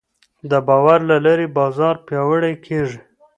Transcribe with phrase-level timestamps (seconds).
[0.51, 2.99] د باور له لارې بازار پیاوړی کېږي.